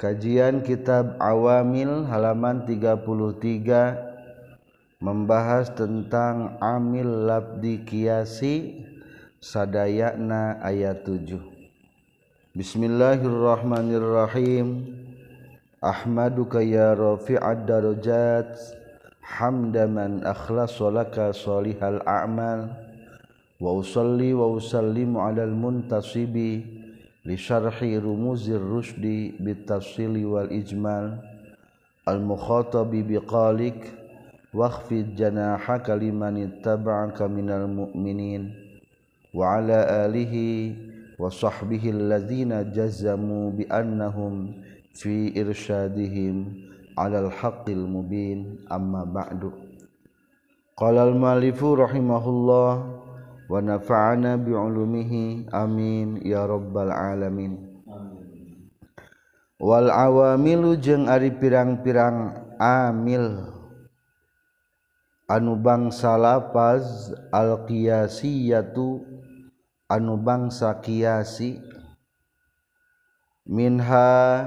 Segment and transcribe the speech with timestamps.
[0.00, 3.04] Kajian Kitab Awamil halaman 33
[4.96, 8.80] membahas tentang Amil Labdi Kiasi
[9.44, 11.36] Sadayana ayat 7.
[12.56, 14.88] Bismillahirrahmanirrahim.
[15.84, 18.56] Ahmaduka ya rafi'ad darajat
[19.20, 22.72] hamdaman akhlas laka salihal a'mal
[23.60, 26.79] wa usalli wa usallimu alal muntasibi
[27.26, 31.18] لشرح رموز الرشد بالتفصيل والإجمال.
[32.08, 33.92] المخاطب بقالك
[34.54, 38.54] واخفض جناحك لمن اتبعك من المؤمنين.
[39.34, 40.34] وعلى آله
[41.18, 44.52] وصحبه الذين جزموا بأنهم
[44.94, 46.52] في إرشادهم
[46.98, 48.58] على الحق المبين.
[48.72, 49.50] أما بعد
[50.76, 52.99] قال المالف رحمه الله
[53.50, 56.22] wa nafa'ana bi ulumihi amin.
[56.22, 57.82] Ya rabbal alamin.
[57.90, 58.70] Amin.
[59.58, 63.50] wal awamilu jeung ari pirang-pirang amil.
[65.26, 69.02] Anu bangsa lafaz al qiyasiyatu
[69.86, 71.62] anu bangsa kiasi
[73.46, 74.46] minha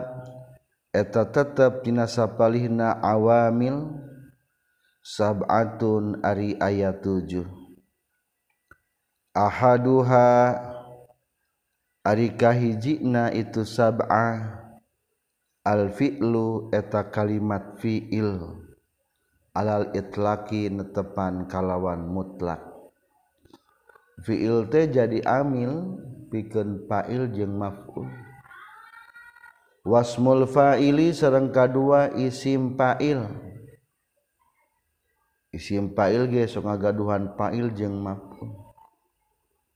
[0.91, 3.99] eta tetep tina sapalihna awamil.
[5.03, 7.62] Sab'atun ari ayat 7
[9.33, 10.61] ahaduha
[12.05, 14.61] arikahhijina itu sabah
[15.65, 18.61] alfi'lu eta kalimat fi'il
[19.53, 22.61] alal itlaki netepan kalawan mutlak.
[24.21, 25.97] Fi'il teh jadi amil
[26.29, 28.07] pikeun fa'il jeung maf'ul.
[29.83, 33.19] Wasmul fa'ili sareng kadua isim fa'il.
[35.51, 38.62] Isim fa'il ge sok ngagaduhan fa'il jeung maf'ul.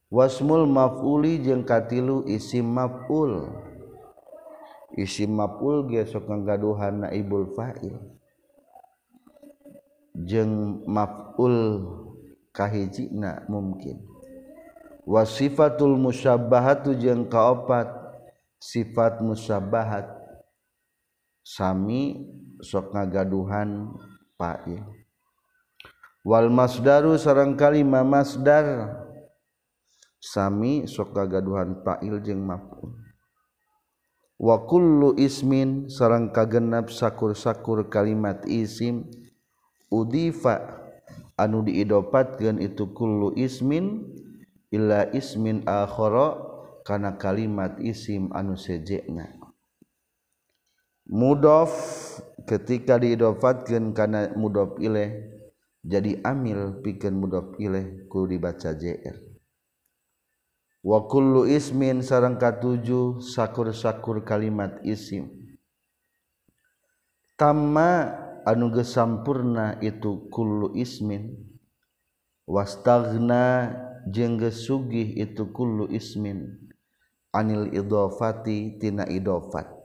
[0.08, 3.48] wasmul maf'uli jeung katilu isim maf'ul.
[4.96, 7.96] Isim maf'ul ge sok ngagaduhan naibul fa'il.
[10.16, 11.86] Jeung maf'ul
[12.56, 14.02] kahijina mungkin.
[15.04, 17.86] Wasifatul musyabbahatu jeung kaopat.
[18.58, 20.10] Sifat musabbahat.
[21.46, 22.26] Sami
[22.58, 23.94] sok ngagaduhan
[24.34, 24.82] fa'il.
[26.26, 29.07] Wal masdaru sareng kalima masdar.
[30.18, 33.08] sami sok kagaduhan fa'il jeung maf'ul
[34.38, 39.10] wa kullu ismin sareng kagenap sakur-sakur kalimat isim.
[39.88, 40.84] Udifa
[41.40, 44.04] anu diidopatkeun itu kullu ismin
[44.68, 46.36] illa ismin akhara
[46.84, 49.32] kana kalimat isim anu sejekna.
[51.08, 51.72] Mudhof
[52.44, 55.24] ketika diidopatkeun kana mudhof ilaih
[55.80, 59.27] jadi amil pikeun mudhof ilaih kudu dibaca jr
[60.84, 65.30] wakullu ismin sarang katujuh sakur-sakur kalimat isim.
[67.38, 71.38] Tamma anu gesampurna itu kullu ismin.
[72.48, 73.74] Wastagna
[74.08, 76.68] jeung sugih itu kullu ismin.
[77.30, 79.78] Anil idofati tina idofat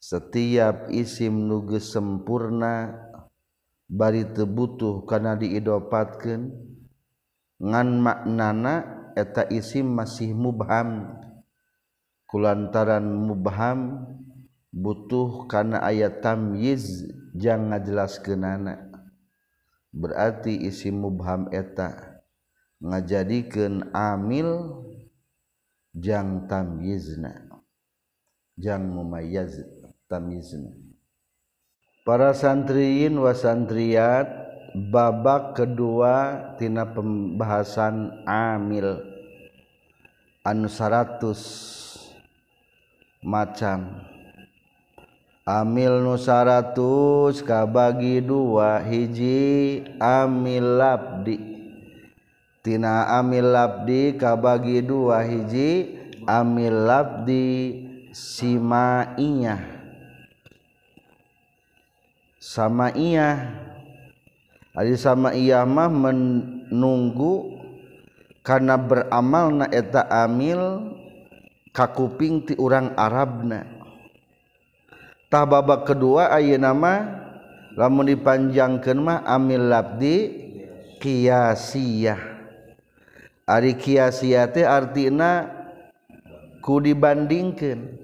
[0.00, 2.96] setiap isim nuge sempurna
[3.84, 6.42] bari tebutuh karena kana diidopatkeun
[7.60, 11.20] ngan maknana eta isim masih mubham.
[12.24, 14.08] Kulantaran mubham
[14.72, 17.04] butuh karena ayat tamyiz
[17.34, 18.90] jangan jelas kenana
[19.90, 22.22] berarti isim mubham eta
[22.78, 24.86] ngajadikan amil
[25.90, 27.50] jang tamyizna
[28.54, 29.58] jang mumayyaz
[30.06, 30.70] tamyizna.
[32.04, 34.28] Para santriin wa wasantriat
[34.92, 39.09] babak kedua tina pembahasan amil.
[40.50, 43.86] anu 100 macam
[45.46, 46.74] amil nu 100
[47.46, 51.38] kabagi dua hiji amil labdi
[52.66, 55.94] tina amil labdi kabagi dua hiji
[56.26, 57.46] amil labdi
[58.10, 59.78] simaiyah
[62.40, 63.52] sama iya.
[64.72, 67.59] Adi sama iya mah menunggu
[68.50, 70.90] karena beramal na eta amil
[71.70, 73.62] kakuping ti urang Arabna.
[75.30, 76.94] Tah babak kedua ayeuna nama
[77.78, 80.16] lamun dipanjangkeun mah amil labdi
[80.98, 82.18] kiasiyah.
[83.46, 85.46] Ari kiasiyah teh artina
[86.58, 88.02] ku dibandingkan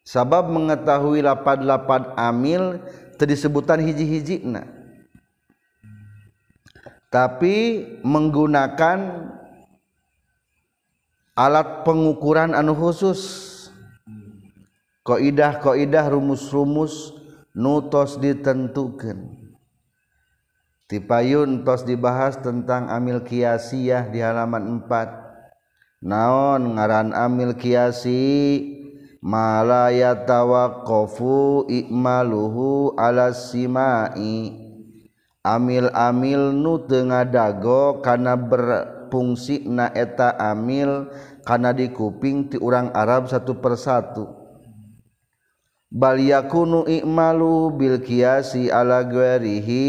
[0.00, 2.80] sabab mengetahui lapad-lapad amil
[3.20, 4.64] terdisebutan hiji-hijina.
[7.12, 8.98] Tapi menggunakan
[11.40, 13.48] alat pengukuran anu khusus.
[15.00, 17.16] Koidah koidah rumus-rumus
[17.56, 19.40] nutos ditentukan
[20.90, 28.66] tipayun tos dibahas tentang amil kiasiyah di halaman 4 naon ngaran amil kiasi
[29.22, 34.58] malayatawaqqafu ikmaluhu ala simai.
[35.40, 41.08] Amil-amil nu teu ngadago kana berfungsi na eta amil
[41.44, 44.28] karena di kuping ti orang Arab satu persatu.
[45.90, 49.88] Balyakunu ikmalu bil kiasi ala ghairihi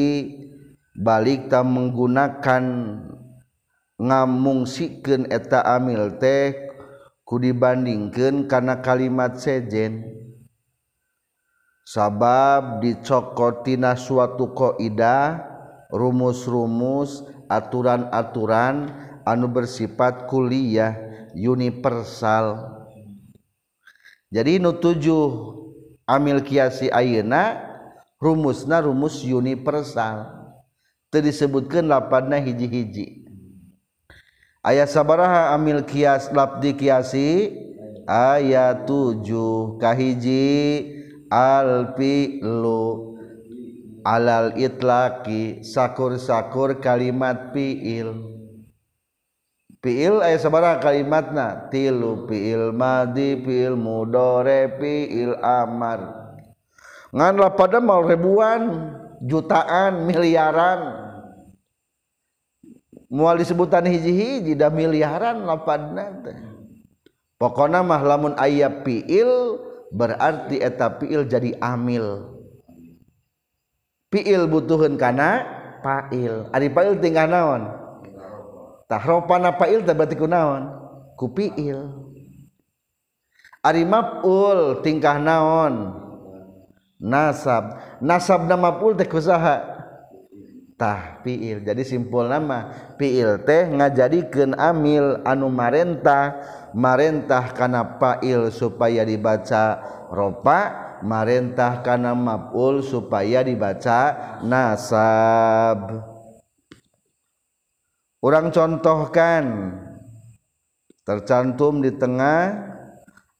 [0.98, 2.64] balik tak menggunakan
[4.02, 6.58] ngamungsikeun eta amil teh
[7.22, 10.10] ku dibandingkeun karena kalimat sejen.
[11.86, 15.44] Sabab dicokotina suatu kaidah
[15.92, 18.90] rumus-rumus aturan-aturan
[19.28, 21.11] anu bersifat kuliah.
[21.36, 22.78] Universal.
[24.32, 25.28] Jadi nu tujuh
[26.08, 27.60] amil kiasi ayeuna
[28.22, 30.32] rumusna rumus universal.
[31.12, 33.28] Teu disebutkeun lapadna hiji-hiji.
[34.64, 37.52] Aya sabaraha amil kias labdi kiasi?
[38.08, 40.48] Ayat 7 kahiji
[41.32, 43.12] al fi'lu
[44.02, 48.31] alal itlaqi sakur-sakur kalimat fi'il
[49.82, 56.22] fi'il aya sabaraha kalimatna tilu fi'il madi fi'il mudore fi'il amar.
[57.12, 58.94] Ngan pada mau ribuan
[59.26, 61.12] jutaan miliaran.
[63.12, 66.40] Mual disebutan hiji-hiji dah miliaran lapadna teh.
[67.36, 69.60] Pokona mah lamun aya fi'il
[69.92, 72.32] berarti eta fi'il jadi amil.
[74.14, 75.44] Fi'il butuhun kana
[75.82, 77.81] fa'il ari fa'il tinggal naon
[78.92, 80.68] tahrofana fa'il berarti kunaon?
[81.16, 81.80] Ku fi'il
[83.64, 85.96] ari maf'ul tingkah naon?
[87.02, 87.98] Nasab.
[88.04, 89.80] Nasab nama maf'ul teh kusaha?
[90.78, 92.74] Tah fi'il jadi simpul nama.
[92.98, 96.42] Fi'il teh ngajadikeun amil anu marentah.
[96.76, 100.90] Marentah kana fa'il supaya dibaca ropa.
[101.02, 104.14] Marentah kana maf'ul supaya dibaca
[104.46, 106.11] nasab.
[108.22, 109.46] Orang contohkan.
[111.02, 112.72] Tercantum di tengah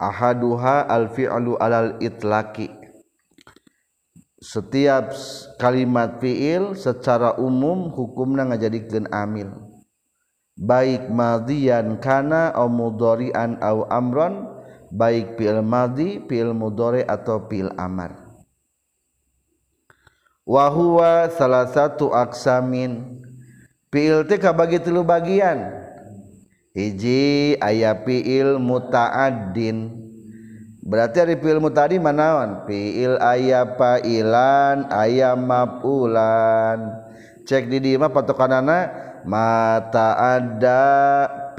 [0.02, 2.74] ahaduha al-fi'lu alal itlaqi.
[4.42, 5.14] Setiap
[5.62, 9.54] kalimat fi'il secara umum hukumna ngajadikeun amil.
[10.58, 14.50] Baik madian kana au mudhari'an au amron
[14.90, 18.18] baik fi'il madi fi'il mudhari atau fi'il amar.
[20.42, 23.22] Wa huwa salah satu aksamin
[23.92, 25.68] Fiil kabagi tilu bagian.
[26.72, 29.92] Hiji aya fiil muta'addin.
[30.80, 32.64] Berarti dari fiil muta'addin manaon?
[32.64, 37.04] Fiil aya pa'ilan aya ma'pulan.
[37.44, 38.80] Cek di dima mah patokanana
[39.28, 40.88] mata ada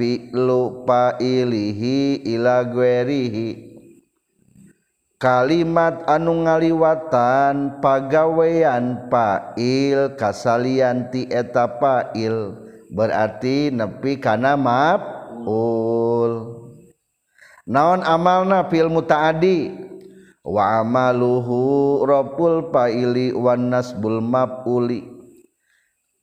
[0.01, 3.72] fi'lu pa'ilihi ila guerihi.
[5.23, 12.59] kalimat anu ngaliwatan pagawean Pail kasalianti eta Pail
[12.91, 16.33] berarti nepi kana maf'ul.
[17.71, 19.71] Naon amalna fil mutaadi?
[20.43, 25.07] Wa amaluhu rabbul paili wan nasbul maf'uli.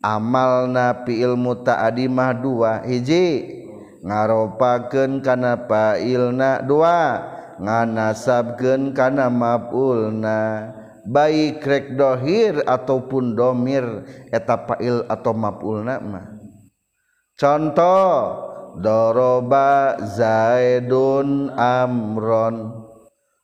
[0.03, 3.63] Amalna fiil mutaadi mah dua hiji.
[4.03, 7.38] Ngaropakeun kana pailna dua.
[7.59, 10.73] nganasabkeun kana maf'ulna.
[11.09, 16.27] Baik rek dohir ataupun domir eta fa'il atau maf'ulna mah.
[17.39, 18.11] Contoh
[18.77, 22.87] doroba zaidun amron.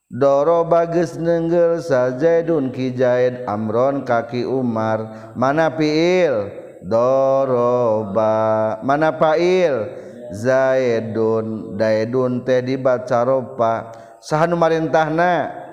[0.06, 5.34] Doroba geus nenggel sa Zaidun ki zaid amron kaki umar.
[5.34, 6.54] Mana fi'il?
[6.86, 8.78] Doroba.
[8.86, 9.90] Mana fa'il?
[10.30, 11.74] Zaidun.
[11.74, 13.90] Daidun teh dibaca ropa.
[14.26, 15.66] sahan marintahna?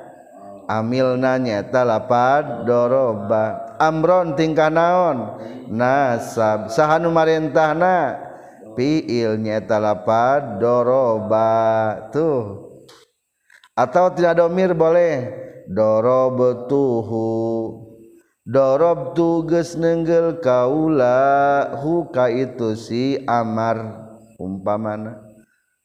[0.69, 3.77] Amil nyata lapad doroba.
[3.83, 5.43] Amron tingkah naon?
[5.73, 6.71] Nasab.
[6.71, 8.17] Sahanu marintahna?
[8.79, 11.51] Fiil nyata lapad doroba.
[12.15, 12.71] Tuh.
[13.75, 15.29] Atau tidak domir boleh?
[15.67, 17.29] Dorob tuhu.
[18.47, 21.75] Dorob tuges nenggel kaula.
[21.83, 24.09] Huka itu si amar.
[24.39, 25.21] Umpamana.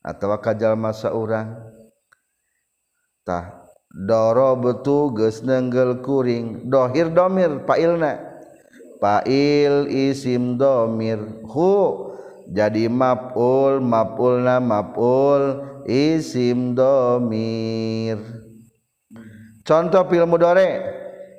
[0.06, 1.67] Atau kajal masa orang
[3.28, 3.68] tah.
[3.92, 6.72] Doro betu geus nenggel kuring.
[6.72, 8.16] Dohir domir pailna.
[9.04, 11.44] Pail isim domir.
[11.44, 12.08] Hu
[12.48, 18.24] jadi mapul mapulna mapul isim domir.
[19.68, 20.80] Contoh film mudore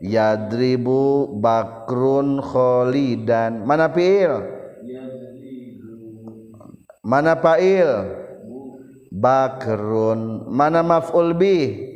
[0.04, 3.64] yadribu bakrun kholidan.
[3.64, 4.44] Mana pil?
[7.00, 8.27] Mana pail
[9.08, 10.48] Bakrun.
[10.48, 11.88] Mana maf'ul bih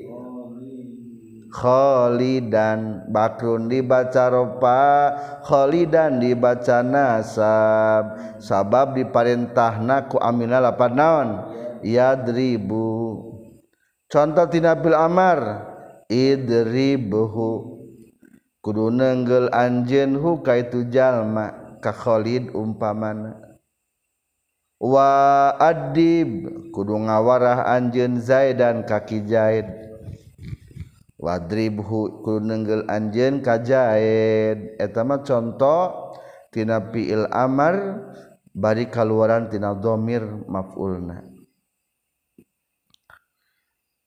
[1.53, 5.13] Kholidan Bakrun dibaca ropa.
[5.45, 8.05] Kholidan dibaca nasab.
[8.41, 11.29] Sabab diparintahna ku amina lapan naon?
[11.85, 13.21] Yadribu.
[14.09, 15.69] Contoh tinabil amar.
[16.09, 17.81] Idribuhu.
[18.65, 21.77] Kudu nenggel anjen hu kaitu jalma.
[21.85, 23.52] Kakholid umpamana.
[24.83, 29.71] wa adib kudu ngawarah anjeun zaidan kaki zaid.
[31.23, 34.75] Wadribhu kudu nenggel anjeun ka zaid.
[34.83, 36.11] Eta mah conto
[36.51, 38.03] tina fiil amar
[38.51, 41.31] bari kaluaran tina dhamir maf'ulna.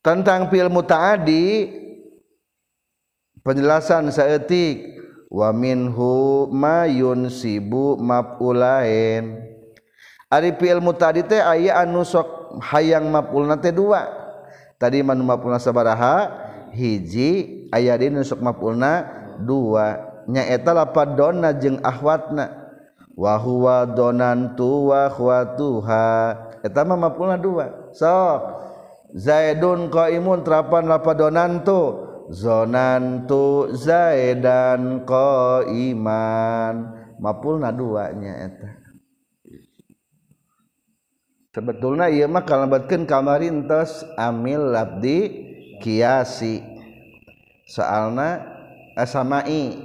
[0.03, 1.71] Tentang fiil mutaadi
[3.47, 4.91] penjelasan saeutik.
[5.31, 9.44] Wa minhu ma yunsibu maf'ulain.
[10.25, 14.09] Ari fi ilmu tadi teh aya anu sok hayang mafulna teh dua.
[14.81, 16.43] Tadi manu mafulna sabaraha?
[16.73, 19.05] Hiji aya di nu sok mafulna
[19.45, 20.01] dua.
[20.25, 22.65] Nya eta lapad donna jeung ahwatna.
[23.15, 26.09] Wa huwa donantu wa khwatuha.
[26.65, 27.93] Eta mah mafulna dua.
[27.93, 28.65] Sok
[29.15, 32.03] Zaidun qaimun terapan lapad donantu.
[32.33, 36.75] Zonantu Zaidan qaiman.
[37.21, 38.84] Mafulna duanya eta.
[41.55, 45.47] sebetulnya ia mah kalabatkan kamarintos amil labdi
[45.79, 46.59] kiasi
[47.63, 48.43] soalna
[48.99, 49.79] eh, asamai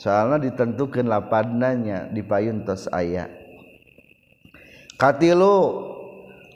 [0.00, 3.28] soalnya ditentukan lapadnanya di payun tos ayat
[4.96, 5.92] katilu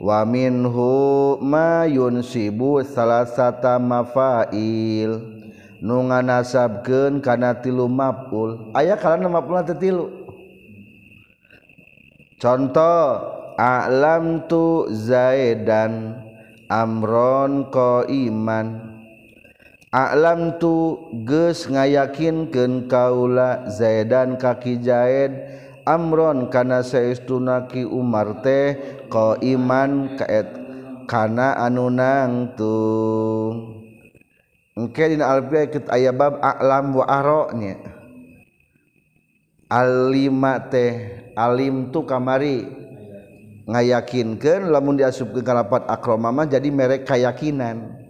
[0.01, 5.37] wa minhu ma yunsibu salasata mafail.
[5.77, 8.73] Nu nganasabkeun kana tilu maf'ul.
[8.73, 10.09] Aya kalana maf'ul teh tilu.
[12.41, 16.21] Contoh alam tu zaidan
[16.69, 18.85] amron ko iman
[19.89, 25.33] alam tu ges ngayakin ngayakinkeun kaula zaidan kaki zaid
[25.89, 28.77] amron karena sayatunaki umar teh
[29.09, 30.53] ko iman kaet
[31.09, 33.81] karena anu nangtung
[34.77, 37.49] engke dina alfiah ket aya bab alam wa aro
[39.73, 42.86] alima teh alim tu kamari.
[43.67, 48.07] ngayakinkan lamun diasupkan ke akromama jadi merek keyakinan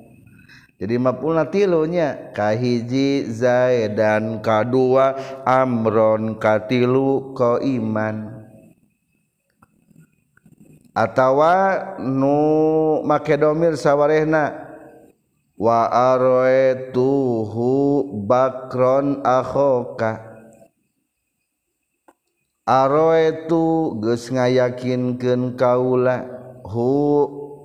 [0.77, 5.17] jadi mapulna tilunya kahiji zaidan kadua
[5.49, 8.45] amron katilu ko iman.
[10.93, 14.53] Atawa nu makedomir sawarehna
[15.57, 17.69] wa aroetuhu
[18.29, 20.26] bakron akhoka.
[22.67, 26.27] aroetu geus ngayakinkeun kaula
[26.67, 26.91] hu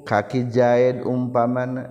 [0.05, 1.89] kaki jaid umpamana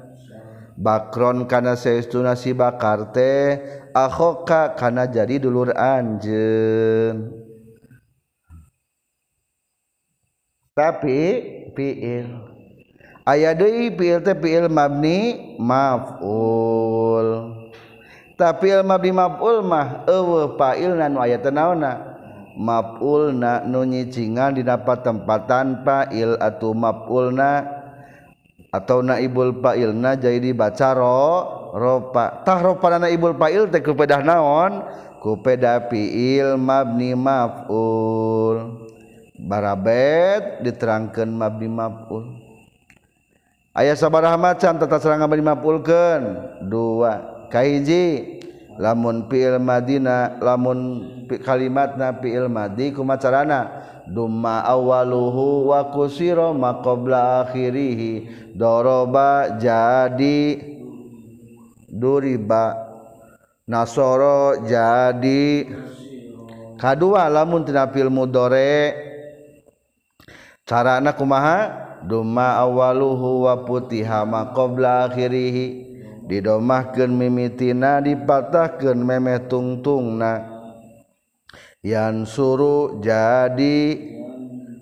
[0.79, 3.59] bakron kana saestuna si bakar teh
[3.91, 7.35] akhoka kana jadi dulur anjeun.
[10.71, 11.19] Tapi
[11.75, 12.27] fiil
[13.27, 17.29] aya deui fiil teh fiil mabni maf'ul.
[18.39, 22.10] Tapi il mabni maf'ul mah eueuh fa'ilna nu aya teu naonna
[22.61, 27.65] mapulna nunyicingan didapat tempat tanpa il atau mapulna
[28.69, 31.25] atau naibul fa'ilna jadi baca ro
[31.73, 34.85] ropa tah ropa naibul fa'il teh kupedah naon?
[35.21, 38.89] Kupeda fi'il mabni maf'ul.
[39.37, 42.41] Barabet diterangkan mabni maf'ul.
[43.77, 46.23] Ayah sabaraha macan tata serangan mabni maf'ulkeun.
[46.73, 47.45] Dua.
[47.53, 48.40] Kahiji
[48.81, 51.05] lamun fi'il madina lamun
[51.45, 53.69] kalimat na fi'il madi kumacarana
[54.09, 58.41] dumma awaluhu wa kusiro maqabla akhirihi.
[58.57, 60.59] Doroba jadi
[61.93, 62.89] duriba.
[63.69, 65.69] Nasoro jadi.
[66.81, 68.97] Kadua lamun tina fi'il mudore.
[70.65, 71.87] Carana kumaha?
[72.01, 75.90] Dumma awaluhu wa putiha maqabla akhirihi
[76.31, 80.63] didomahkan mimitina dipatahkan memeh tungtungna.
[81.83, 83.99] Yang suruh jadi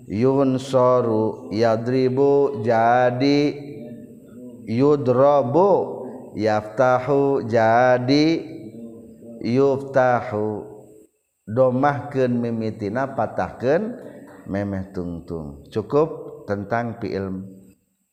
[0.05, 3.41] yun soru yadribu jadi
[4.69, 5.71] yudrobu
[6.37, 8.27] yaftahu jadi
[9.41, 10.77] yuftahu.
[11.49, 13.97] Domahkan mimitina patahkan
[14.45, 15.65] memeh tungtung.
[15.73, 17.57] Cukup tentang fi'il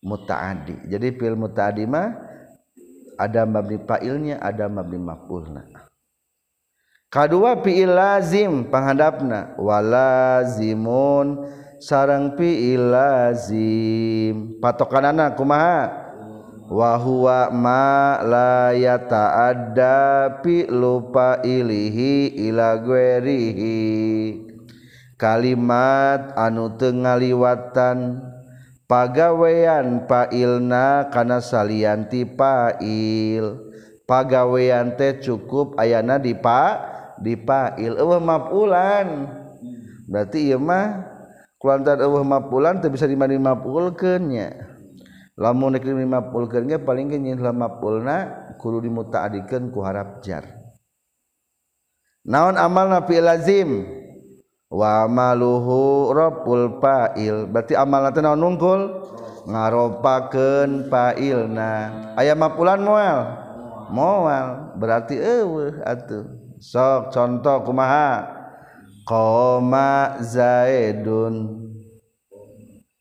[0.07, 2.26] muta'adi jadi fi'il muta'adi mah
[3.17, 5.89] ada mabni fa'ilnya ada mabni maf'ulna.
[7.11, 11.49] Kadua fi'il lazim panghandapna walazimun
[11.81, 14.61] sarang fi'il lazim.
[14.61, 16.07] Patokanana kumaha?
[16.67, 23.79] Wa huwa ma la yata'adda fi lupa ilihi ila guerihi
[25.15, 28.19] kalimat anu teu ngaliwatan
[28.87, 33.67] pagawean pailna kana salianti pail.
[34.07, 36.79] Pagawean teh cukup ayana di pa
[37.19, 37.99] di pail.
[37.99, 39.27] Eueuh mafulan
[40.07, 41.03] berarti ieu mah
[41.59, 44.55] kulantan eueuh mafulan teu bisa dimani mafulkeun nya.
[45.35, 50.47] Lamun nek dimafulkeun ge paling ge nyin mafulna kudu dimutaadikeun ku harap jar.
[52.27, 53.71] Naon amalna fi'il lazim?
[54.71, 57.47] wa maluhu rabbul fa'il.
[57.51, 58.81] Berarti amalna teh naon nungkul
[59.47, 61.73] ngaropakeun fa'ilna.
[62.19, 63.19] Aya mapulan moal?
[63.95, 64.75] Moal.
[64.79, 66.27] Berarti eueuh atuh.
[66.59, 68.35] Sok contoh kumaha?
[69.07, 71.63] Qoma zaidun.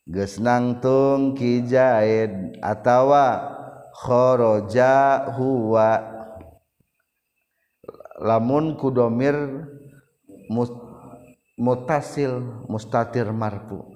[0.06, 3.42] Geus nangtung ki zaid atawa
[4.06, 6.14] kharaja huwa.
[8.22, 9.66] Lamun kudomir
[10.46, 10.85] must
[11.56, 13.96] mutasil mustatir marpu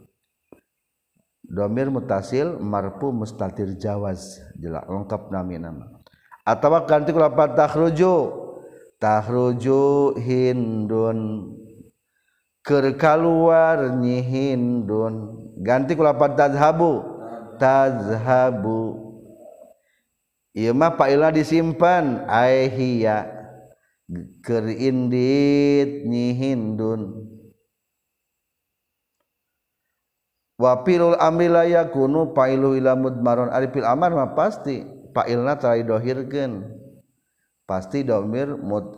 [1.50, 4.38] domir mutasil marpu mustatir Jawaz.
[4.62, 5.86] Jelak lengkap na nama.
[6.46, 7.10] Atau ganti
[9.02, 11.20] takruju Hindun.
[12.62, 15.14] Keluar nyi Hindun.
[15.66, 17.02] Ganti kulapat tazhabu.
[17.58, 19.10] Tazhabu.
[20.54, 22.30] Ieu mah paila disimpan.
[22.30, 23.26] Aihiya.
[24.46, 27.39] Keur indit nyi Hindun
[30.60, 33.48] wa pilul amri la yakunu pailu ila mudmaron.
[33.50, 34.84] Ari fil amar mah pasti
[35.16, 36.68] pailna tara dohirkeun.
[37.64, 38.92] Pasti domir mut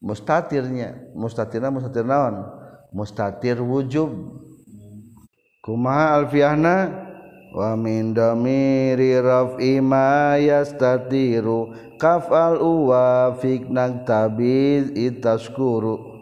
[0.00, 1.12] mustatirnya.
[1.12, 2.48] Mustatirna mustatir naon?
[2.96, 4.10] Mustatir wujub.
[5.60, 7.04] Kumaha alfiahna?
[7.54, 11.76] Wa min damiri raf'i ma yastatiru.
[12.00, 16.13] Kaf'al uwa fiknak tabiz itaskuru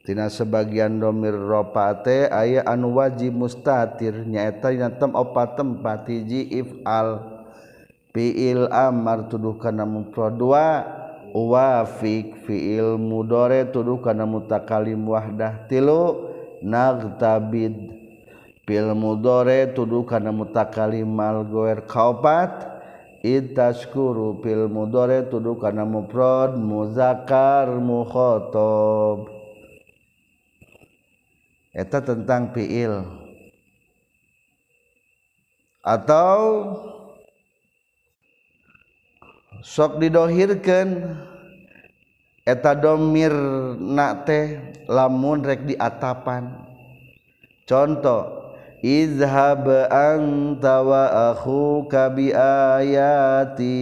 [0.00, 7.20] tina sebagian domir ropate aya anu wajib mustatir nyaeta dina tem opat tempat hiji ifal
[8.16, 10.88] fiil amar tuduh kana mufrad dua
[11.36, 16.32] wafik fiil mudore tuduh kana mutakalim wahdah tilu
[16.64, 17.76] nagtabid
[18.64, 22.66] fil mudore tuduh kana mutakalim al goer kaopat
[23.20, 29.39] itaskuru fil mudore tuduh kana mufrad muzakkar mukhatab
[31.74, 33.06] eta tentang fiil.
[35.80, 36.38] Atau
[39.64, 41.16] sok didohirkan
[42.44, 43.32] eta domir
[43.80, 46.68] na teh lamun rek di atapan
[47.64, 48.40] contoh
[48.84, 53.80] izhab anta wa aku kabi ayati.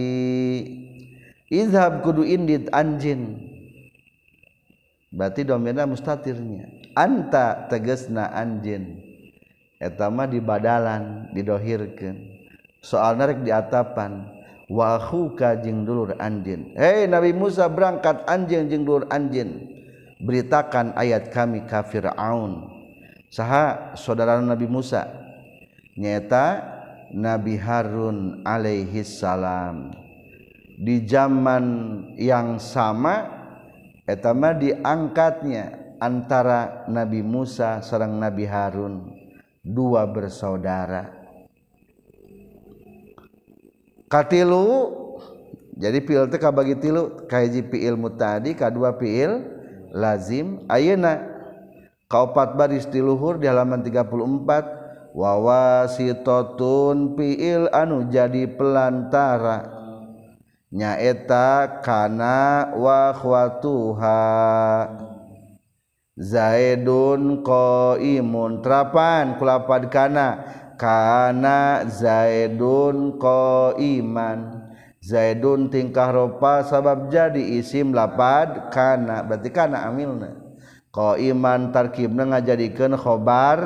[1.49, 3.41] Izhab kudu indit anjin.
[5.09, 8.99] Berarti domirna mustatirnya anta tegesna anjin
[9.79, 12.19] etama di badalan didohirkan
[12.83, 14.27] soal narek di atapan
[14.67, 19.63] wahuka jeng dulur anjin Hei Nabi Musa berangkat anjing jeng dulur anjin
[20.19, 22.67] beritakan ayat kami kafir aun
[23.31, 25.07] saha saudara Nabi Musa?
[25.95, 26.63] Nyata
[27.13, 29.93] Nabi Harun alaihi salam.
[30.79, 31.65] Di zaman
[32.15, 33.27] yang sama
[34.07, 39.11] etama diangkatnya antara Nabi Musa serang Nabi Harun
[39.63, 41.11] dua bersaudara.
[44.09, 44.97] Katilu
[45.77, 49.45] jadi fiil teh kabagi tilu kahiji fiil mutadi kadua fiil
[49.93, 50.65] lazim.
[50.65, 51.21] Ayeuna
[52.09, 59.77] kaopat baris di luhur di halaman 34 wawasitatun fiil anu jadi pelantara.
[60.69, 64.21] Nyaeta kana wa khwatuha.
[66.19, 68.59] Zaidun qaimun.
[68.59, 70.27] Terapan kulapad kana?
[70.75, 74.67] Kana zaidun qaiman.
[74.99, 79.23] Zaidun tingkah rupa sabab jadi isim lapad kana.
[79.23, 80.35] Berarti kana amilna.
[80.91, 83.59] Qaiman tarkibna ngajadikeun khobar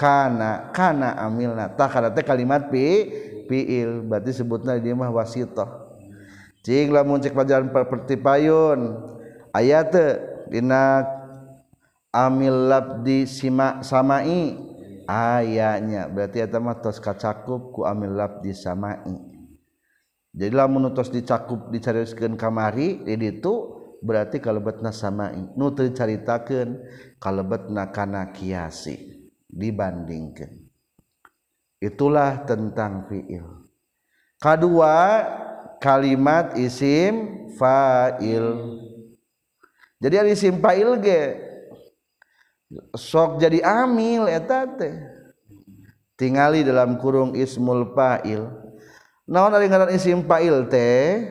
[0.00, 0.72] kana.
[0.72, 1.76] Kana amilna.
[1.76, 3.04] Tah kana teh kalimat pi
[3.52, 5.68] fiil berarti sebutna dia mah wasithah
[6.62, 8.96] cing lamun cek pelajaran seperti payun
[9.52, 9.92] ayat
[10.48, 11.04] dina
[12.12, 14.70] amil labdi sima samai.
[15.02, 19.02] Ayanya berarti eta mah tos kacakup ku amil labdi samai.
[20.32, 25.52] Jadi lamun tos dicakup dicarioskeun kamari di ditu berarti kalebetna samai.
[25.58, 26.86] Nu teu dicaritakeun
[27.18, 30.62] kalebetna kana kiasi dibandingkan
[31.82, 33.66] itulah tentang fiil.
[34.38, 35.26] Kedua
[35.82, 38.78] kalimat isim fa'il.
[39.98, 41.22] Jadi ada isim fa'il ge
[42.96, 45.22] sok jadi amil eta teh
[46.22, 48.46] tingali dalam kurung ismul fa'il.
[49.26, 51.26] Naon ari ngaran isim fa'il teh?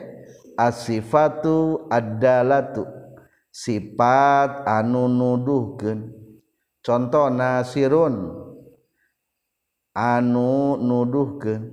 [0.52, 2.84] Asifatu adalatu
[3.48, 6.12] sifat anu nuduhkeun.
[6.84, 8.36] Contoh nasirun.
[9.96, 11.72] Anu nuduhkeun.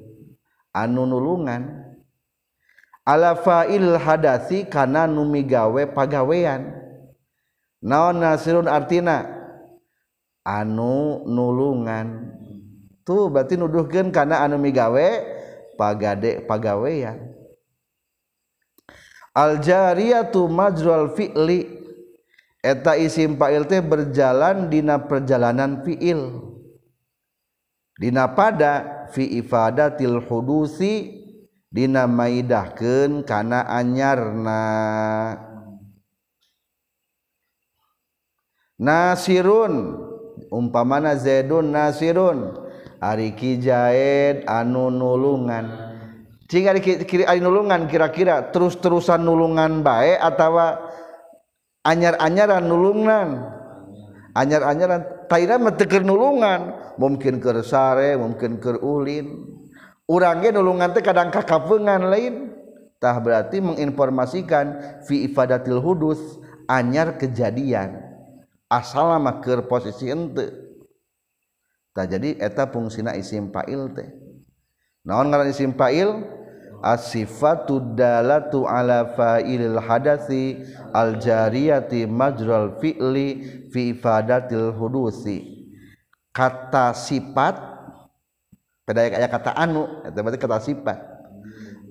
[0.72, 1.92] Anu nulungan.
[3.04, 6.72] Ala fa'il hadasi kana nu migawe pagawean.
[7.84, 9.39] Naon nasirun artina?
[10.46, 12.36] anu nulungan.
[13.08, 15.08] Tuh berarti nuduhkan karena anu migawe
[15.80, 17.40] pagade pagawean
[19.40, 21.80] al jariyatu majrul fi'li.
[22.60, 26.44] Eta isim fa'il teh berjalan dina perjalanan fi'il.
[27.96, 31.24] Dina pada fi ifadatil hudusi
[31.72, 34.64] dina maidahkeun kana anyarna.
[38.76, 40.08] Nasirun.
[40.50, 42.68] umpamana Zaidun Nasirun.
[43.00, 45.96] Ari Kijaid anu nulungan.
[46.50, 46.76] Jika
[47.40, 48.52] nulungan kira-kira.
[48.52, 50.60] Terus-terusan nulungan baik atau
[51.88, 53.56] anyar-anyaran nulungan.
[54.36, 56.76] Anyar-anyaran Taira meteker nulungan.
[57.00, 59.48] Mungkin ke sare mungkin ke ulin.
[60.10, 62.52] Urangnya nulungan teh kadang kakapungan lain.
[63.00, 66.20] Tah berarti menginformasikan fi ifadatil hudus
[66.68, 68.09] anyar kejadian.
[68.70, 70.54] asalama keur posisi ente.
[71.98, 74.08] Tak jadi eta fungsina isim fa'il teh.
[75.04, 76.38] Naon ngaran isim fa'il?
[76.80, 80.64] As-sifatu dalatu ala fa'ilil hadasi
[80.96, 83.28] al-jariyati majral fi'li
[83.68, 85.68] fi ifadatil hudusi.
[86.32, 87.60] Kata sifat
[88.88, 91.04] pada aya kata anu eta berarti kata sifat.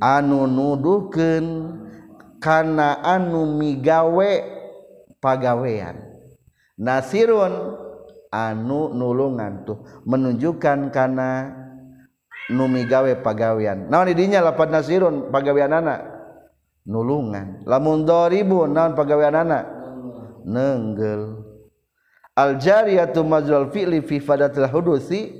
[0.00, 1.46] Anu nuduhkeun
[2.40, 4.32] kana anu migawe
[5.20, 6.07] pagawean.
[6.78, 7.74] Nasirun
[8.30, 11.50] anu nulungan tuh menunjukkan karena
[12.48, 16.16] numigawe pagawian naon didinya lapan nasirun pagawian anak?
[16.88, 17.68] Nulungan.
[17.68, 19.68] Lamun doribu naon pagawian anak?
[20.48, 21.44] Nenggel.
[22.32, 25.36] Al jariyatu majrul fi'li fi fadatil hudusi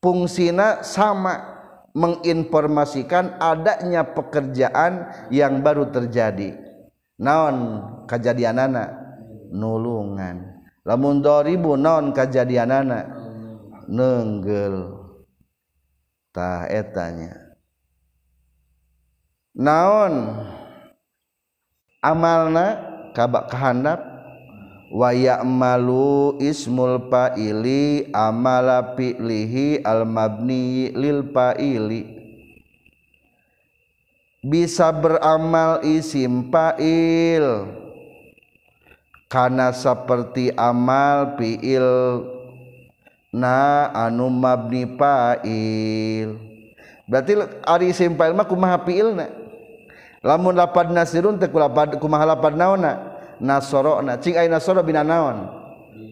[0.00, 1.52] fungsina sama
[1.92, 6.56] menginformasikan adanya pekerjaan yang baru terjadi.
[7.20, 9.01] Naon kejadian anak
[9.52, 10.64] nulungan.
[10.82, 13.06] Lamun 2000 non kejadian anak
[13.86, 14.98] nenggel.
[16.32, 17.36] Tah etanya.
[19.52, 20.42] Naon?
[22.00, 22.66] Amalna
[23.12, 24.00] kabak kehandap.
[24.92, 32.20] Wa ya'malu ismul fa'ili amala fi'lihi al mabni lil fa'ili.
[34.44, 37.81] Bisa beramal isim fa'il
[39.32, 41.88] karena seperti amal fiil
[43.32, 46.36] na anu mabni fa'il.
[47.08, 47.32] Berarti
[47.64, 49.32] ari isim fa'il mah kumaha fiilna
[50.20, 55.48] lamun lapad nasirun teh lapad kumaha lapad naonna nasorona cing aya nasoro bina naon?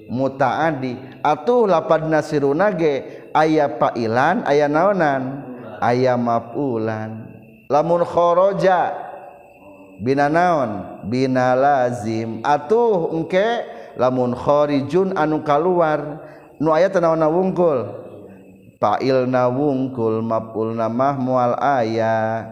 [0.09, 5.45] Mutaadi atuh lapad nasiruna ge aya fa'ilan aya naonan?
[5.81, 7.29] Aya mafulan.
[7.69, 9.10] Lamun kharaja
[10.01, 11.05] bina naon?
[11.07, 12.41] Bina lazim.
[12.43, 13.65] Atuh engke
[14.01, 16.25] lamun khorijun anu kaluar.
[16.61, 17.89] Nu aya tanawana wungkul
[18.81, 22.49] fa'ilna wungkul maf'ulna mah mual aya.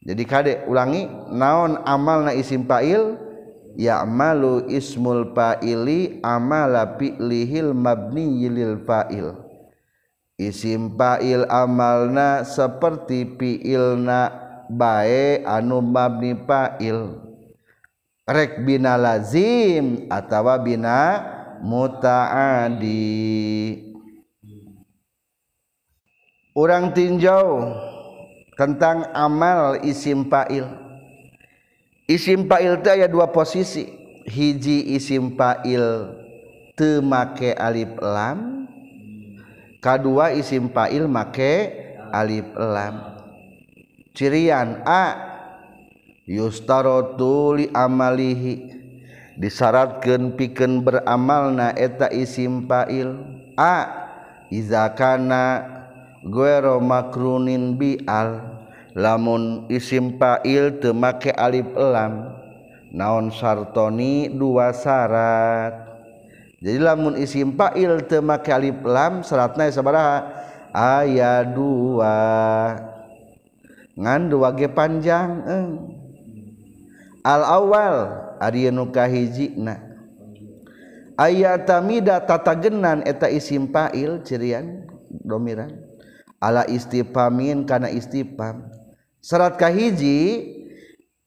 [0.00, 3.28] Jadi kade ulangi naon amalna isim fa'il?
[3.70, 9.30] Ya'malu ismul fa'ili amala fi'lihil mabni lil fa'il.
[10.40, 17.18] Isim fa'il amalna seperti fi'ilna bae anu mabni fa'il
[18.30, 21.18] rek bina lazim atawa bina
[21.60, 23.10] mutaadi.
[26.54, 27.74] Orang tinjau
[28.58, 30.66] tentang amal isim fa'il.
[32.10, 33.86] Isim fa'il itu ada dua posisi.
[34.26, 36.10] Hiji isim fa'il
[36.74, 38.66] teu make alif lam.
[39.80, 41.72] Kedua isim fa'il make
[42.12, 43.09] alif lam.
[44.20, 45.16] cirian a
[46.28, 48.68] yustarotu li amalihi
[49.40, 53.16] disyaratkeun pikeun beramalna eta isim fa'il
[53.56, 53.88] a
[54.52, 55.64] iza kana
[56.20, 58.44] guero makrunin bi'al
[58.92, 62.36] lamun isim fa'il teu make alif lam
[62.92, 65.72] naon sartoni dua syarat
[66.60, 70.28] jadi lamun isim fa'il teu make alif lam syaratna sabaraha
[70.76, 72.89] aya dua.
[73.98, 75.68] ngan dua ge panjang eh.
[77.26, 77.96] al awal
[78.40, 79.90] Ari nukahhijna
[81.20, 85.68] ayat tamida tatagenan eta isim fa'il cirian domiran.
[86.40, 88.64] Ala istifamin kana istifam.
[89.20, 90.48] Serat kahiji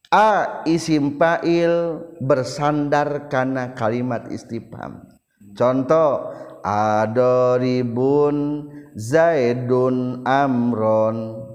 [0.09, 5.05] a isim fa'il bersandar kana kalimat istifam.
[5.53, 6.33] Contoh
[6.65, 8.37] adoribun
[8.97, 11.52] zaidun amron.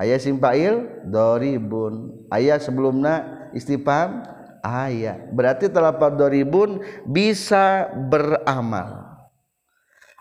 [0.00, 4.24] ayah simpail doribun ayah sebelumnya istifham
[4.60, 9.06] ayah berarti terdapat doribun bisa beramal.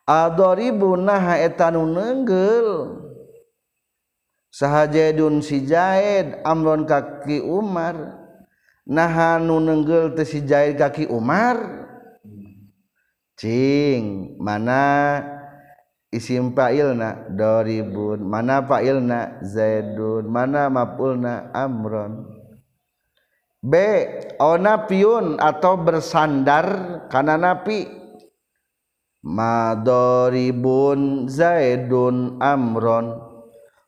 [0.06, 3.02] Adoribun nah etanu nenggel.
[4.54, 8.22] Sahajaidun si jaid amron kaki umar.
[8.86, 11.58] Nahanu nenggel teh si jaid kaki umar.
[13.36, 15.20] Cing mana
[16.16, 18.24] isim fa'ilna doribun.
[18.24, 20.32] Mana fa'ilna zaidun.
[20.32, 22.32] Mana maf'ulna amron.
[23.60, 23.74] B
[24.40, 26.68] onapiun atau bersandar
[27.10, 27.90] karena napi
[29.26, 33.36] madoribun zaidun amron.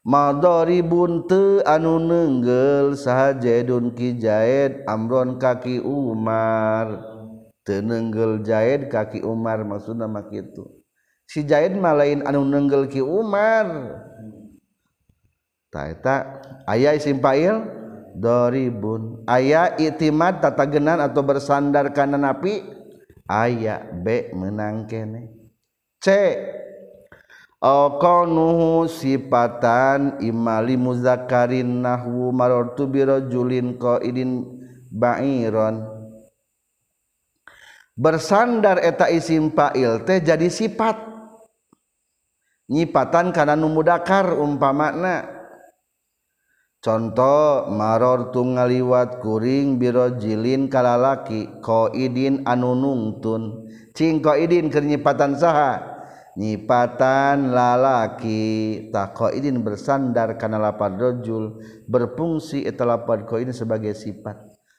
[0.08, 7.06] Madoribun te anu nenggel sahajaidun ki jaid amron kaki umar.
[7.68, 10.77] Tenenggel jaid kaki umar maksudna mak itu
[11.28, 13.68] si Jaid malain anu nenggel ki Umar.
[15.68, 17.60] Taeta ayah isim fa'il
[18.16, 19.22] doribun.
[19.28, 22.63] Ayah itimad tatagenan atau bersandar kana napi
[23.28, 25.36] ayah B menang kene.
[26.00, 26.08] C
[27.58, 34.46] Aqanuhu sifatan imali muzakarin nahwu marartu bi rajulin qaidin
[34.94, 35.82] ba'iron.
[37.98, 41.16] Bersandar eta isim fa'il teh jadi sifat.
[42.67, 45.38] nyipatan karena numudakar umpa makna
[46.88, 53.67] contoh maror tung ngaliwat kuring biro jilin kalalaki koidin anu nungtun.
[53.91, 55.84] Cing koidin kernyipatan saha?
[56.38, 58.88] Nyipatan lalaki.
[58.93, 64.38] Tak koidin bersandar karena lapar rojul berfungsi etalapar koidin sebagai sifat.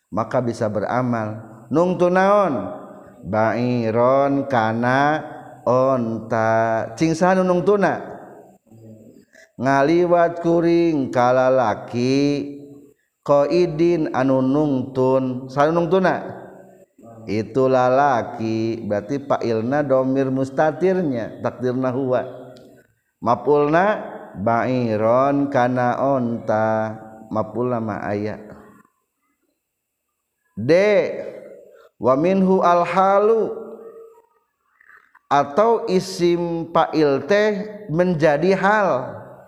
[0.09, 1.45] Maka bisa beramal.
[1.69, 2.55] Nungtun naon?
[3.27, 5.21] Bairon kana
[5.69, 6.49] onta
[6.97, 8.01] cingsa nunung tuna?
[9.61, 12.57] Ngaliwat kuring kalalaki.
[13.21, 16.25] Koidin anu nungtun sanu nungtuna
[17.29, 18.81] itu lalaki.
[18.89, 21.45] Berarti Pak Ilna domir mustatirnya.
[21.45, 22.25] Takdirna huwa.
[23.21, 24.17] Mapulna?
[24.39, 26.97] Ba'iron kana onta.
[27.29, 28.41] Mapulna ma aya.
[30.57, 30.73] D
[32.01, 33.68] wa minhu al halu
[35.29, 38.89] atau isim fa'il teh menjadi hal.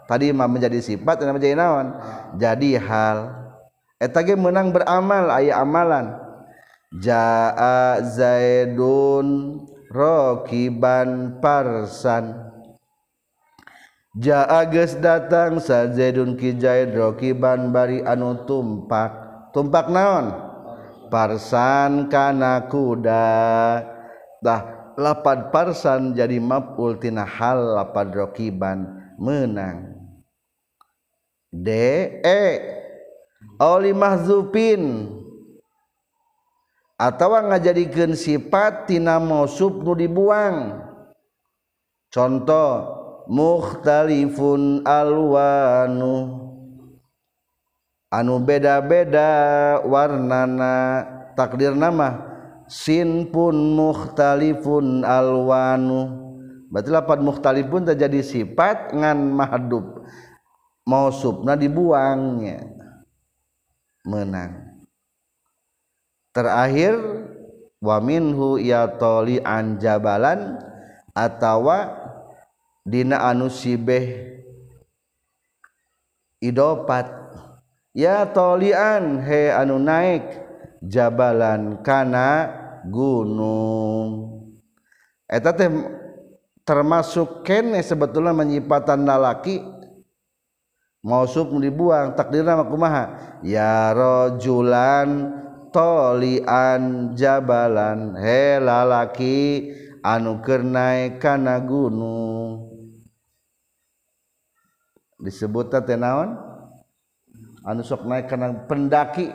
[0.05, 1.97] Tadi mah menjadi sifat dan menjadi naon?
[2.37, 3.33] Jadi hal.
[3.97, 6.13] Eta ge menang beramal aya amalan.
[7.01, 12.53] Jaa zaidun rokiban parsan.
[14.19, 19.15] Jaa geus datang sa zaidun ki zaid rokiban bari anu tumpak.
[19.55, 20.35] Tumpak naon?
[21.07, 23.31] Parsan kana kuda.
[24.43, 28.85] Dah lapad parsan jadi maf'ul tina hal lapad rokiban
[29.17, 29.97] menang.
[31.49, 31.69] D
[32.21, 32.45] E.
[33.57, 35.09] Oli mahzupin
[37.01, 40.77] atau ngajadikeun sifat tina mausuf nu dibuang.
[42.13, 42.73] Contoh
[43.29, 46.37] mukhtalifun alwanu.
[48.13, 51.07] Anu beda-beda warnana
[51.39, 52.30] takdir nama
[52.71, 56.31] sin pun mukhtalifun alwanu.
[56.71, 60.07] Berarti lapan mukhtalifun terjadi sifat ngan mahadub
[60.87, 62.63] mausubna dibuangnya.
[64.07, 64.71] Menang.
[66.31, 66.95] Terakhir
[67.83, 70.63] wa minhu ya yatoli anjabalan
[71.11, 71.91] atawa
[72.87, 74.39] dina anu sibeh
[76.39, 77.19] idopat.
[77.91, 80.23] Ya tolian he anu naik
[80.79, 84.41] jabalan kana gunung.
[85.31, 85.71] Eta teh
[86.67, 89.63] termasuk kene sebetulnya menyipatan lalaki
[91.01, 95.35] mausuf dibuang takdirna makumaha ya rajulan
[95.71, 98.19] tolian jabalan.
[98.19, 99.39] He lalaki
[100.03, 102.71] anu keur naik kana gunung.
[105.21, 106.33] Disebutna teh naon?
[107.61, 109.29] Anu sok naik kana pendaki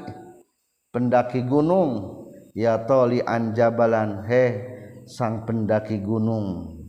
[0.89, 2.24] pendaki gunung.
[2.55, 4.63] ya toli anjabalan he
[5.03, 6.79] sang pendaki gunung.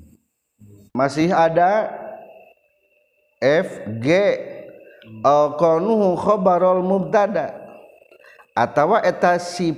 [0.95, 1.93] Masih ada
[3.43, 4.09] F G
[5.21, 7.53] alqanuhu khabarul mubtada.
[8.57, 9.77] Atawa eta si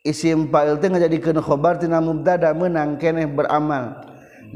[0.00, 4.00] isim fa'il teh ngajadikeun khabar tina mubtada meunang keneh beramal.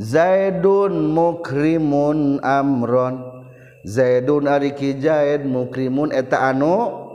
[0.01, 3.45] Zaidun mukrimun amron.
[3.85, 7.10] Zaidun ari ki Zaid mukrimun eta anu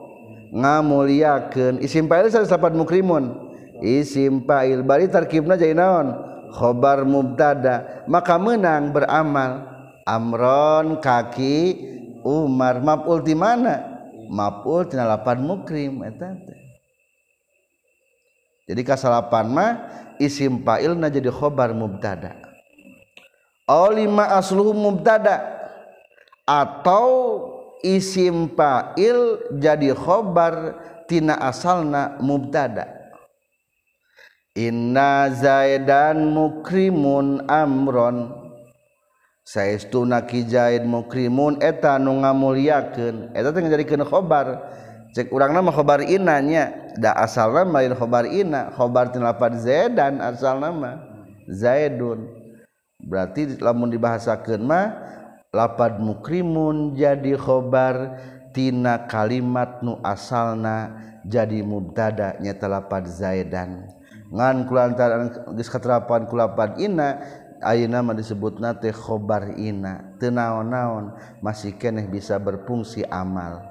[0.56, 1.84] ngamuliakeun.
[1.84, 3.52] Isim fa'il sapat mukrimun.
[3.84, 4.80] Isim fa'il.
[4.82, 6.16] Bari tarkibna jadi naon?
[6.56, 8.08] Khobar mubtada.
[8.08, 9.68] Maka menang beramal.
[10.08, 11.84] Amron kaki
[12.24, 12.80] Umar.
[12.80, 14.00] Maf'ul di mana?
[14.32, 16.02] Maf'ul tina lapan mukrim.
[16.08, 16.34] Eta
[18.66, 19.72] jadi kasalapan mah
[20.18, 22.34] isim fa'ilna jadi khobar mubtada.
[23.70, 25.54] Aw lima asluhu mubtada.
[26.46, 27.06] Atau
[27.86, 30.74] isim fa'il jadi khobar
[31.06, 32.90] tina asalna mubtada.
[34.58, 38.34] Inna zaidan mukrimun amron.
[39.46, 43.36] Saestuna ki zaid mukrimun eta nu ngamuliakeun.
[43.38, 44.74] Eta teh ngajadikeun khobar.
[45.14, 48.74] Cek urang nama khobar inanya da asal nama lain khobar ina.
[48.74, 51.04] Khobar tina lafaz zaidan asal nama
[51.52, 52.26] zaidun.
[53.06, 54.86] Berarti lamun dibahasakeun mah
[55.56, 58.20] lapad mukrimun jadi khobar
[58.52, 60.92] tina kalimat nu asalna
[61.24, 63.88] jadi mubtada nyata lapad zaidan.
[64.36, 67.24] Ngan kulantaran geus katerapan kulapad ina
[67.64, 70.12] ayeuna mah disebutna teh khobar ina.
[70.20, 73.64] Teu naon-naon masih keneh bisa berfungsi amal.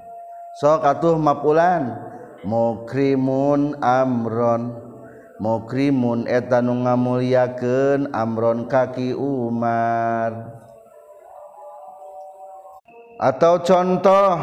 [0.56, 2.00] Sok atuh mapulan
[2.48, 4.80] mukrimun amron.
[5.34, 10.63] Mukrimun eta nu ngamuliakeun amron kaki Umar.
[13.24, 14.36] atau contoh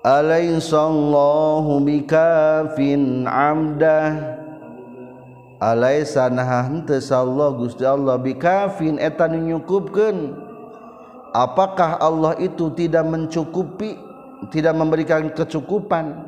[0.00, 4.40] alaisallahu bikafin amdah?
[5.60, 10.32] Alaisa naha henteu Allah Gusti Allah bikafin eta nyukupkeun
[11.36, 14.00] apakah Allah itu tidak mencukupi
[14.48, 16.24] tidak memberikan kecukupan?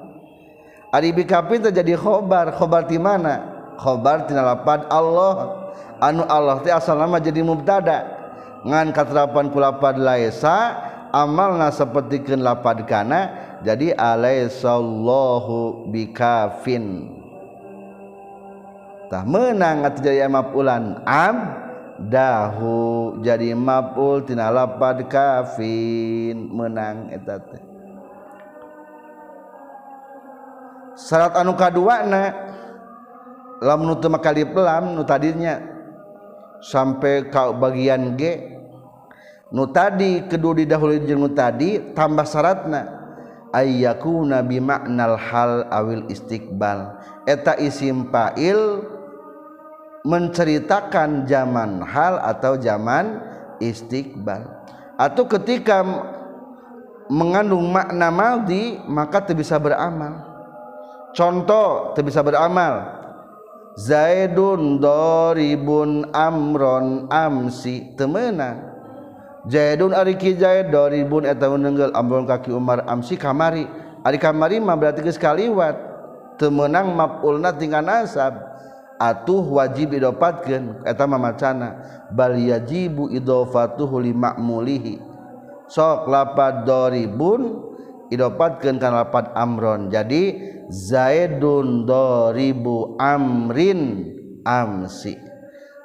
[0.92, 2.52] Ari bikafin terjadi khobar.
[2.52, 3.40] Khobar di mana?
[3.80, 5.64] Khobar tina lapad Allah.
[5.96, 8.21] Anu Allah teh asal nama jadi mubtada'
[8.62, 10.78] ngan katerapan kulapad laisa
[11.12, 13.30] amalna sapertikeun lapad kana
[13.62, 17.06] jadi alaisallahu bikafin.
[19.06, 21.36] Tah meunang atuh jadi mapulan am
[22.08, 26.48] dahu jadi maf'ul tina lapad kafin.
[26.50, 27.62] Menang eta teh.
[30.96, 32.34] Syarat anu kaduana
[33.60, 35.71] lam nutu makalip lam nu tadinya.
[36.62, 38.38] sampai kau bagian G
[39.52, 43.02] nu tadi kedua didahului jengu tadi tambah syaratna.
[43.52, 46.96] Ayyaku nabi maknal hal awil istiqbal.
[47.28, 48.80] Eta isim fa'il
[50.08, 53.20] menceritakan zaman hal atau zaman
[53.60, 54.48] istiqbal.
[54.96, 55.84] Atau ketika
[57.12, 60.24] mengandung makna maldi maka tidak bisa beramal.
[61.12, 63.01] Contoh tidak bisa beramal.
[63.72, 68.72] Zaidun doribun amron amsi temenang
[69.48, 73.66] Zaidun ari ki Zaid doribun eta nenggel amron kaki Umar amsi kamari.
[74.06, 75.74] Ari kamari mah berarti geus kaliwat.
[76.38, 78.38] Temenang maf'ulna tingan nasab.
[79.02, 81.68] Atuh wajib idopatkeun eta mah macana.
[82.14, 85.10] Bal yajibu idofatuhu li ma'mulihi
[85.72, 87.71] sok lapad doribun
[88.12, 89.88] idopatkeun kana lapad amron.
[89.88, 90.36] Jadi
[90.68, 94.12] zaidun doribu amrin
[94.44, 95.16] amsi.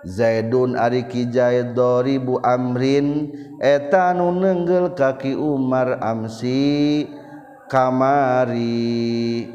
[0.07, 3.31] Zaidun ari ki zaid doribu amrin
[3.63, 7.07] eta nu neunggel kaki umar amsi
[7.71, 9.51] kamari.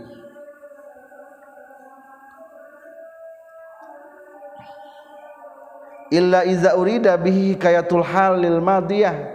[6.12, 9.31] Illa iza urida bihi kayatul halil madiyah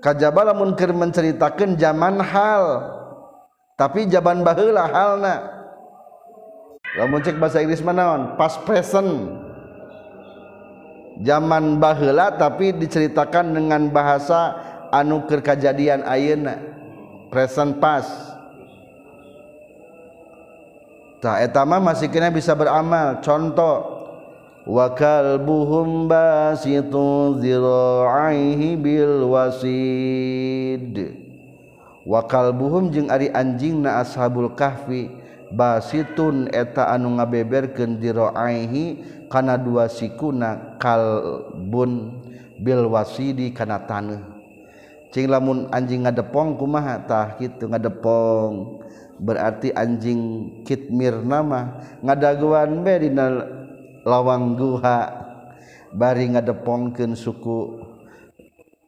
[0.00, 2.64] kajabala munkir menceritakan zaman hal
[3.80, 5.36] tapi jaban baheula halna.
[7.00, 9.40] Lamun cek bahasa Inggris manaon past present.
[11.24, 14.56] Zaman baheula tapi diceritakan dengan bahasa
[14.92, 16.60] anu keur kajadian ayeuna.
[17.32, 18.04] Present pas
[21.20, 23.24] tah eta mah masih kena bisa beramal.
[23.24, 23.89] Contoh
[24.70, 30.94] wakalbuhum basitun zira'aihi bil wasid.
[32.06, 35.10] Wakalbuhum jeung ari anjingna ashabul kahfi
[35.50, 42.22] basitun eta anu ngabeberkeun zira'aihi kana dua sikuna kalbun
[42.62, 44.22] bil wasidi kana taneuh.
[45.10, 48.78] Cing lamun anjing ngadepong kumaha tah kitu ngadepong.
[49.20, 53.44] Berarti anjing kitmir nama ngadaguan be dina
[54.06, 54.98] lawangguha
[55.94, 57.84] bari ngadepongkeun suku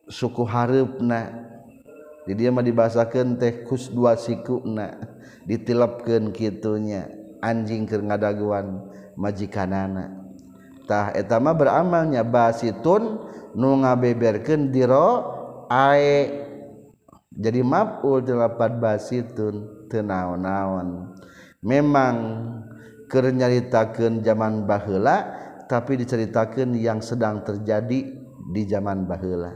[0.06, 1.50] suku hareupna
[2.22, 5.12] di dia mah dibasakeun teh kus dua sikuna
[5.46, 7.10] ditilapkeun kitunya.
[7.42, 8.86] Anjing keur ngadaguan
[9.18, 10.22] majikanana.
[10.86, 12.22] Tah eta mah beramalnya.
[12.22, 13.18] Basitun
[13.58, 15.26] nu ngabeberkeun diro
[15.66, 16.46] ae.
[17.32, 21.16] Jadi maf'ul dilapat basitun teu naon-naon.
[21.64, 22.14] Memang
[23.12, 25.36] kenyaritakan zaman bahela
[25.68, 28.08] tapi diceritakan yang sedang terjadi
[28.48, 29.52] di zaman bahela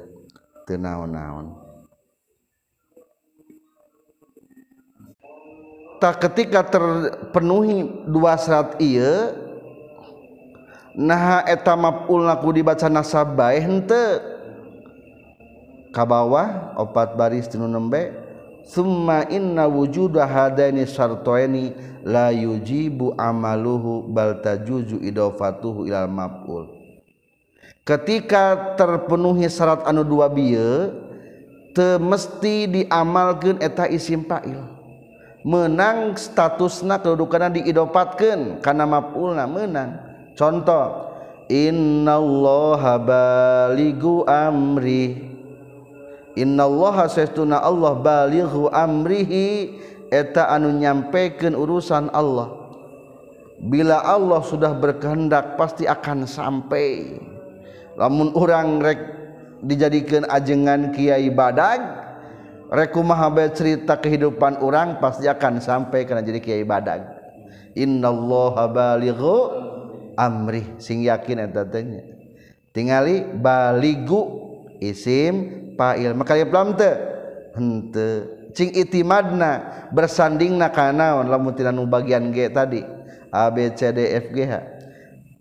[0.69, 1.57] tenaon-naon
[5.97, 9.33] tak ketika terpenuhi dua syarat iya
[10.93, 14.37] nah eta maf'ul laku dibaca nasabah bae henteu.
[15.97, 18.26] Bawah opat baris tinu nembe
[18.67, 26.67] summa inna wujuda hadaini syartaini la yujibu amaluhu bal tajuzu idafatuhu ilal maf'ul.
[27.87, 30.91] Ketika terpenuhi syarat anu dua bieu
[31.71, 34.59] teu mesti diamalkeun eta isim fa'il.
[35.47, 40.03] Menang statusna kedudukanna diidopatkeun kana maf'ulna menang.
[40.35, 41.15] Contoh
[41.47, 45.26] innallaha baligu amri.
[46.37, 49.73] Innallaha saestuna Allah balighu amrihi
[50.13, 52.69] eta anu nyampekeun urusan Allah.
[53.57, 57.17] Bila Allah sudah berkehendak pasti akan sampai.
[57.97, 59.01] Lamun orang rek
[59.65, 61.81] dijadikan ajengan Kiai Badag
[62.69, 67.17] reku kumaha cerita kehidupan orang pasti akan sampai karena jadi Kiai Badag.
[67.73, 69.37] Innallaha balighu
[70.21, 71.85] amri sing yakin eta teh.
[72.77, 74.46] Tingali baligu
[74.81, 75.35] isim
[75.77, 76.93] pail maka ieu lam teu
[77.57, 82.81] henteu cing itimadna bersandingna kanaon lamun tina nu bagian ge tadi
[83.29, 84.53] a b c d f g h.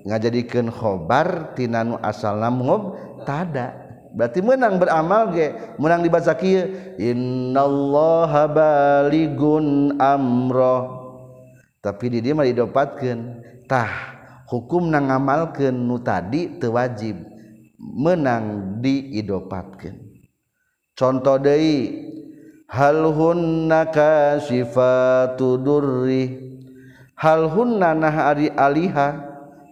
[0.06, 2.94] Ngajadikeun khobar tina nu asalna ngob
[3.26, 3.74] tada.
[4.16, 11.04] Berarti menang beramal ge menang dibaca kieu innallaha baligun amroh
[11.82, 13.20] tapi di dia mah didopatkeun.
[13.66, 13.92] Tah
[14.50, 17.35] hukum ngamalkeun nu tadi teu wajib.
[17.86, 20.02] menang diidopatkan
[20.98, 21.94] contoh Dei
[22.66, 26.58] halhunna kasifatu durri
[27.14, 29.22] halhunna nah ari aliha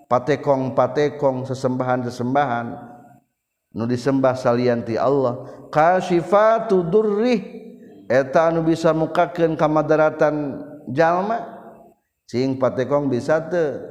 [0.05, 2.93] patekong patekong sesembahan sesembahan
[3.74, 5.66] nu disembah salianti Allah.
[5.74, 7.41] Kasifatu durri
[8.05, 10.61] eta anu bisa mukakeun kamadaratan
[10.93, 11.41] jalma
[12.30, 13.82] cing patekong bisa teu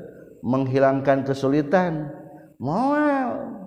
[0.42, 2.10] menghilangkan kesulitan.
[2.62, 3.61] Moal.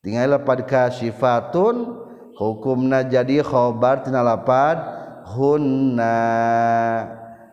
[0.00, 2.04] Tinggal pada kasifatun
[2.36, 4.80] hukumna jadi khobar tina lapad
[5.28, 6.18] hunna.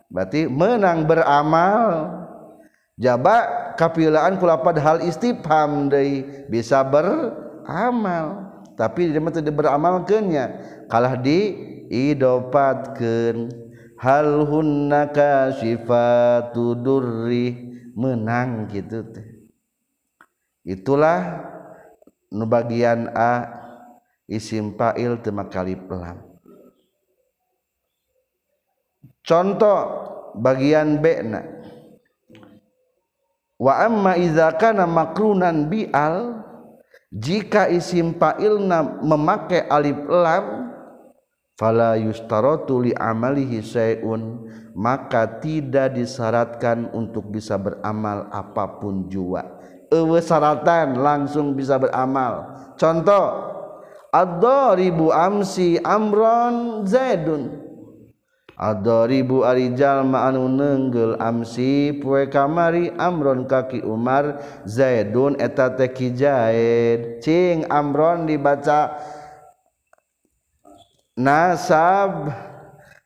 [0.08, 2.16] Berarti menang beramal.
[2.98, 3.46] Jaba
[3.78, 8.50] kapilaan kulapad hal istifham deui bisa beramal.
[8.74, 10.46] Tapi dia mah teu beramalkeunnya
[10.90, 11.54] kalah di
[11.90, 13.50] idopatkeun
[13.98, 19.26] hal hunna kasifatu durri menang gitu teh.
[20.62, 21.42] Itulah
[22.32, 23.48] nu bagian A
[24.28, 26.28] isim fa'il tema kali pelam
[29.28, 29.80] contoh
[30.40, 31.42] bagian B na.
[33.58, 36.46] Wa amma idza kana makrunan bi'al
[37.10, 40.70] jika isim fa'ilna memakai alif lam
[41.58, 44.46] fala yustaratu li amalihi syai'un
[44.78, 49.42] maka tidak disyaratkan untuk bisa beramal apa pun jua
[49.92, 52.48] eueuh syaratan langsung bisa beramal.
[52.76, 53.56] Contoh
[54.12, 57.66] ad-daribu amsi amron zaidun.
[58.58, 67.22] Ad-daribu ari jalma anu nenggel amsi poe kamari amron kaki Umar zaidun eta teh Zaid
[67.22, 68.98] cing amron dibaca
[71.14, 72.34] nasab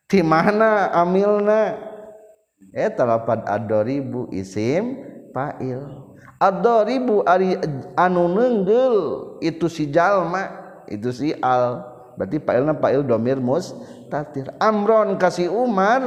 [0.08, 1.76] di mana amilna?
[2.72, 4.96] Eta lapad ad-daribu isim
[5.36, 6.11] fa'il
[6.42, 7.54] ad-daribu ari
[7.94, 8.96] anu nenggel.
[9.38, 10.50] Itu si jalma.
[10.90, 11.86] Itu si al.
[12.18, 13.70] Berarti failna fail domir mus
[14.10, 14.50] tatir.
[14.58, 16.02] Amron kasih Umar.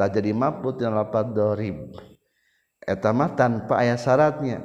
[0.00, 1.92] Tak jadi mafud yang lapat dorib.
[2.80, 4.64] Etama tanpa ayat syaratnya.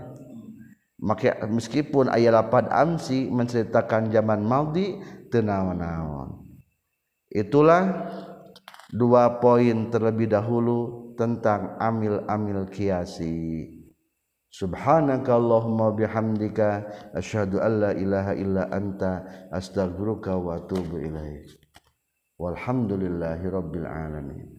[1.00, 5.00] Maka meskipun ayat lapat amsi menceritakan zaman maudi
[5.30, 6.40] tenawan-nawan
[7.30, 8.10] itulah
[8.90, 13.79] dua poin terlebih dahulu tentang amil-amil kiasi.
[14.50, 19.24] Subhanakallahumma bihamdika asyhadu an la ilaha illa anta
[19.54, 21.54] astaghfiruka wa atubu ilaik.
[22.42, 24.59] Walhamdulillahirabbil alamin.